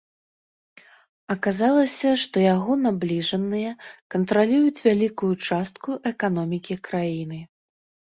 Аказалася, 1.33 2.09
што 2.23 2.37
яго 2.55 2.77
набліжаныя 2.85 3.73
кантралююць 4.15 4.83
вялікую 4.87 5.31
частку 5.49 5.89
эканомікі 6.13 6.79
краіны. 6.89 7.39